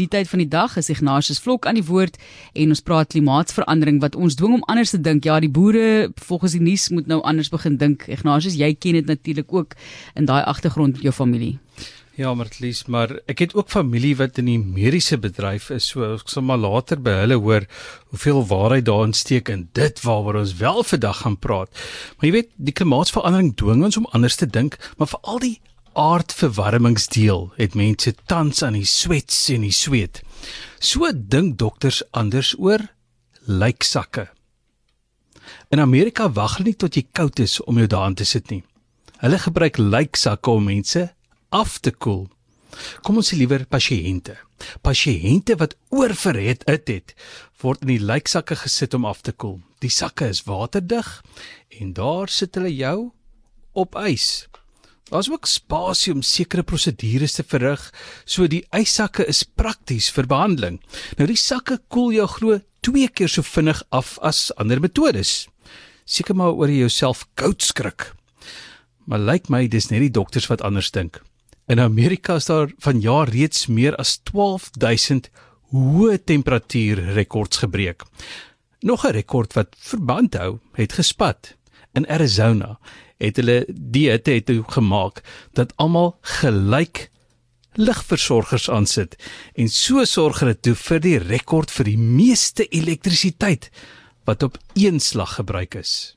die 0.00 0.08
tyd 0.10 0.28
van 0.30 0.42
die 0.42 0.48
dag 0.50 0.76
is 0.80 0.90
Ignatius 0.92 1.40
Vlok 1.44 1.68
aan 1.68 1.78
die 1.78 1.86
woord 1.86 2.16
en 2.56 2.72
ons 2.72 2.82
praat 2.84 3.12
klimaatsverandering 3.12 4.00
wat 4.04 4.16
ons 4.16 4.38
dwing 4.38 4.56
om 4.60 4.66
anders 4.72 4.94
te 4.94 5.00
dink. 5.00 5.26
Ja, 5.28 5.38
die 5.42 5.52
boere 5.52 6.10
volgens 6.24 6.56
die 6.56 6.64
nuus 6.64 6.88
moet 6.94 7.10
nou 7.10 7.20
anders 7.26 7.52
begin 7.52 7.78
dink. 7.80 8.06
Ignatius, 8.08 8.58
jy 8.58 8.72
ken 8.74 9.00
dit 9.00 9.10
natuurlik 9.10 9.52
ook 9.52 9.76
in 10.16 10.28
daai 10.30 10.42
agtergrond 10.42 10.98
met 10.98 11.08
jou 11.08 11.14
familie. 11.14 11.58
Ja, 12.20 12.34
Martlies, 12.36 12.82
maar 12.90 13.14
ek 13.30 13.38
het 13.46 13.54
ook 13.56 13.70
familie 13.72 14.12
wat 14.18 14.36
in 14.42 14.48
die 14.50 14.58
mediese 14.60 15.16
bedryf 15.16 15.70
is, 15.72 15.86
so 15.88 16.04
ek 16.18 16.28
sal 16.28 16.44
maar 16.44 16.60
later 16.60 17.00
by 17.00 17.14
hulle 17.22 17.38
hoor 17.40 17.64
hoeveel 18.10 18.42
waarheid 18.50 18.84
daarin 18.90 19.14
steek 19.16 19.48
in 19.48 19.68
dit 19.78 20.02
waaroor 20.04 20.42
ons 20.42 20.52
wel 20.58 20.82
vandag 20.84 21.22
gaan 21.22 21.38
praat. 21.40 21.72
Maar 22.18 22.28
jy 22.28 22.34
weet, 22.34 22.52
die 22.58 22.76
klimaatsverandering 22.76 23.54
dwing 23.56 23.86
ons 23.88 23.96
om 24.02 24.08
anders 24.12 24.36
te 24.36 24.50
dink, 24.50 24.76
maar 24.98 25.08
veral 25.14 25.40
die 25.46 25.56
aardverwarmingsdeel 26.00 27.50
het 27.58 27.74
mense 27.76 28.14
tans 28.26 28.62
aan 28.64 28.78
die 28.78 28.88
swets 28.88 29.48
en 29.52 29.66
die 29.66 29.74
sweet. 29.74 30.22
So 30.80 31.10
dink 31.12 31.58
dokters 31.60 32.00
anders 32.16 32.54
oor 32.58 32.86
lijksakke. 33.44 34.30
In 35.68 35.80
Amerika 35.80 36.30
wag 36.32 36.56
hulle 36.56 36.72
nie 36.72 36.78
tot 36.80 36.96
jy 36.96 37.04
koud 37.12 37.42
is 37.44 37.58
om 37.68 37.78
jou 37.78 37.88
daarin 37.90 38.16
te 38.16 38.24
sit 38.24 38.48
nie. 38.50 38.62
Hulle 39.20 39.38
gebruik 39.42 39.76
lijksakke 39.76 40.50
om 40.50 40.70
mense 40.70 41.10
af 41.52 41.78
te 41.84 41.92
koel. 41.92 42.28
Kom 43.04 43.18
ons 43.20 43.32
sê 43.32 43.36
liewer 43.36 43.66
pasiënte. 43.68 44.38
Pasiënte 44.86 45.58
wat 45.60 45.76
oorverhit 45.92 46.64
het, 46.70 46.88
het 46.88 47.14
word 47.60 47.84
in 47.84 47.96
die 47.96 48.04
lijksakke 48.04 48.56
gesit 48.62 48.94
om 48.96 49.04
af 49.04 49.20
te 49.26 49.34
koel. 49.36 49.58
Die 49.84 49.92
sakke 49.92 50.30
is 50.32 50.46
waterdig 50.48 51.18
en 51.80 51.92
daar 51.98 52.32
sit 52.32 52.56
hulle 52.56 52.72
jou 52.72 53.10
op 53.76 53.98
ys. 54.00 54.46
Daar's 55.08 55.30
ook 55.30 55.46
spasie 55.46 56.12
om 56.12 56.22
sekere 56.22 56.62
prosedures 56.62 57.32
te 57.32 57.42
verrig, 57.42 57.82
so 58.24 58.46
die 58.46 58.62
yssakke 58.76 59.24
is 59.26 59.42
prakties 59.42 60.10
vir 60.14 60.28
behandeling. 60.30 60.78
Nou 61.18 61.26
die 61.26 61.40
sakke 61.40 61.80
koel 61.88 62.12
jou 62.18 62.28
glo 62.28 62.60
2 62.86 63.08
keer 63.08 63.28
so 63.28 63.42
vinnig 63.42 63.82
af 63.90 64.18
as 64.22 64.50
ander 64.56 64.80
metodes. 64.80 65.48
Seker 66.04 66.36
maar 66.36 66.54
oor 66.54 66.70
jouself 66.70 67.26
koud 67.34 67.62
skrik. 67.62 68.12
Maar 69.06 69.18
lyk 69.18 69.50
my 69.50 69.66
dis 69.66 69.90
net 69.90 70.04
die 70.04 70.14
dokters 70.14 70.46
wat 70.50 70.62
anders 70.62 70.92
dink. 70.94 71.20
In 71.70 71.80
Amerika 71.80 72.34
is 72.38 72.48
daar 72.50 72.70
vanjaar 72.82 73.30
reeds 73.30 73.66
meer 73.66 73.96
as 73.98 74.18
12000 74.30 75.30
hoë 75.70 76.18
temperatuur 76.26 77.02
rekords 77.14 77.62
gebreek. 77.62 78.02
Nog 78.82 79.04
'n 79.04 79.12
rekord 79.12 79.52
wat 79.52 79.76
verband 79.78 80.34
hou, 80.34 80.58
het 80.74 80.92
gespat. 80.92 81.54
In 81.92 82.08
Arizona 82.08 82.78
het 83.18 83.36
hulle 83.36 83.66
hitte 83.92 84.30
het 84.30 84.50
gemaak 84.66 85.22
dat 85.52 85.72
almal 85.76 86.16
gelyk 86.40 87.10
ligversorgers 87.78 88.68
aansit 88.70 89.16
en 89.54 89.68
so 89.68 90.04
sorg 90.04 90.40
hulle 90.42 90.56
toe 90.58 90.74
vir 90.74 91.00
die 91.00 91.18
rekord 91.18 91.70
vir 91.70 91.92
die 91.92 91.98
meeste 91.98 92.66
elektrisiteit 92.66 93.70
wat 94.28 94.42
op 94.42 94.58
een 94.74 95.00
slag 95.00 95.34
gebruik 95.38 95.74
is. 95.74 96.16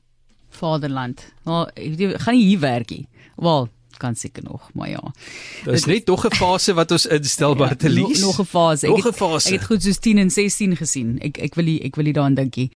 Vaderland. 0.54 1.24
Maar 1.42 1.70
well, 1.74 2.18
gaan 2.18 2.34
nie 2.34 2.46
hier 2.46 2.60
werk 2.60 2.90
nie. 2.90 3.06
Wel, 3.36 3.68
kan 3.96 4.14
seker 4.14 4.42
nog, 4.42 4.70
maar 4.74 4.88
ja. 4.88 5.02
Dis 5.64 5.84
net 5.84 6.06
nog 6.06 6.26
'n 6.26 6.34
fase 6.34 6.74
wat 6.74 6.90
ons 6.90 7.06
instel 7.06 7.54
by 7.54 7.64
ja, 7.68 7.70
Atelies. 7.70 8.20
Nog 8.20 8.40
'n 8.40 8.44
fase. 8.44 8.86
Nog 8.86 9.06
'n 9.06 9.12
fase. 9.12 9.48
Ek 9.48 9.60
het 9.60 9.64
goed 9.64 9.82
soos 9.82 9.98
10 9.98 10.18
en 10.18 10.30
16 10.30 10.76
gesien. 10.76 11.18
Ek 11.18 11.38
ek 11.38 11.54
wil 11.54 11.64
nie 11.64 11.80
ek 11.82 11.94
wil 11.96 12.04
nie 12.04 12.12
daaraan 12.12 12.34
dink 12.34 12.56
nie. 12.56 12.70